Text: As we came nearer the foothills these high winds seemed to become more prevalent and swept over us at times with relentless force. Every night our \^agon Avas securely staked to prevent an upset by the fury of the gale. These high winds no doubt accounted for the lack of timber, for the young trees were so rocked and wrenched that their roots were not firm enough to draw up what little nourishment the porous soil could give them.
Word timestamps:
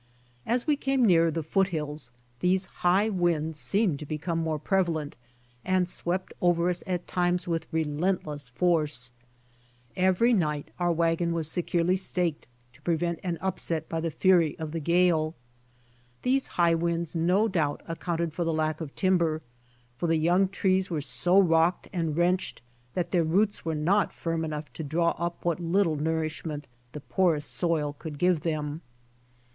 As 0.47 0.65
we 0.65 0.75
came 0.75 1.05
nearer 1.05 1.29
the 1.29 1.43
foothills 1.43 2.09
these 2.39 2.65
high 2.81 3.07
winds 3.07 3.59
seemed 3.59 3.99
to 3.99 4.05
become 4.07 4.39
more 4.39 4.57
prevalent 4.57 5.15
and 5.63 5.87
swept 5.87 6.33
over 6.41 6.71
us 6.71 6.83
at 6.87 7.07
times 7.07 7.47
with 7.47 7.67
relentless 7.71 8.49
force. 8.49 9.11
Every 9.95 10.33
night 10.33 10.69
our 10.79 10.91
\^agon 10.91 11.33
Avas 11.33 11.45
securely 11.49 11.95
staked 11.95 12.47
to 12.73 12.81
prevent 12.81 13.19
an 13.21 13.37
upset 13.41 13.87
by 13.87 14.01
the 14.01 14.09
fury 14.09 14.57
of 14.57 14.71
the 14.71 14.79
gale. 14.79 15.35
These 16.23 16.47
high 16.57 16.73
winds 16.73 17.13
no 17.13 17.47
doubt 17.47 17.83
accounted 17.87 18.33
for 18.33 18.43
the 18.43 18.51
lack 18.51 18.81
of 18.81 18.95
timber, 18.95 19.43
for 19.97 20.07
the 20.07 20.17
young 20.17 20.47
trees 20.47 20.89
were 20.89 21.01
so 21.01 21.39
rocked 21.39 21.89
and 21.93 22.17
wrenched 22.17 22.63
that 22.95 23.11
their 23.11 23.23
roots 23.23 23.63
were 23.63 23.75
not 23.75 24.11
firm 24.13 24.43
enough 24.43 24.73
to 24.73 24.83
draw 24.83 25.11
up 25.19 25.45
what 25.45 25.59
little 25.59 25.95
nourishment 25.95 26.65
the 26.91 27.01
porous 27.01 27.45
soil 27.45 27.93
could 27.93 28.17
give 28.17 28.39
them. 28.39 28.81